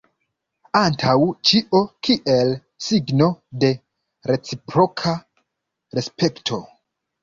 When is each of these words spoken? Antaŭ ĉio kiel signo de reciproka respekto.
Antaŭ 0.79 1.13
ĉio 1.49 1.81
kiel 2.09 2.51
signo 2.87 3.29
de 3.67 3.73
reciproka 4.35 5.19
respekto. 6.01 6.65